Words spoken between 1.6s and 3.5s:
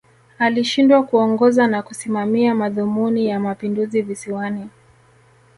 na kusimamia madhumuni ya